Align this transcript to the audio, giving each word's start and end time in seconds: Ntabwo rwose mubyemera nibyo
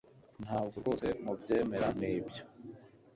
Ntabwo 0.43 0.75
rwose 0.81 1.07
mubyemera 1.23 1.87
nibyo 1.99 2.43